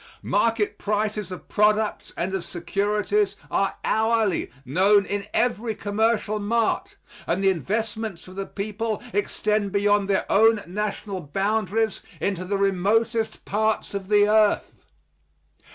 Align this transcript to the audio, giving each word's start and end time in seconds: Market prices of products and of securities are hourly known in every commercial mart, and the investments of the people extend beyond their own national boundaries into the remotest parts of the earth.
Market 0.23 0.79
prices 0.79 1.31
of 1.31 1.47
products 1.47 2.11
and 2.17 2.33
of 2.33 2.43
securities 2.43 3.35
are 3.51 3.75
hourly 3.85 4.49
known 4.65 5.05
in 5.05 5.27
every 5.31 5.75
commercial 5.75 6.39
mart, 6.39 6.95
and 7.27 7.43
the 7.43 7.51
investments 7.51 8.27
of 8.27 8.35
the 8.35 8.47
people 8.47 8.99
extend 9.13 9.71
beyond 9.71 10.09
their 10.09 10.25
own 10.27 10.63
national 10.65 11.21
boundaries 11.21 12.01
into 12.19 12.43
the 12.45 12.57
remotest 12.57 13.45
parts 13.45 13.93
of 13.93 14.07
the 14.07 14.27
earth. 14.27 14.73